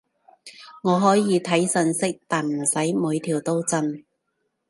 [0.81, 4.03] 我可以睇消息，但唔使每條都震